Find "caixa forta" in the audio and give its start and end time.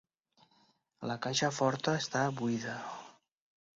1.27-1.95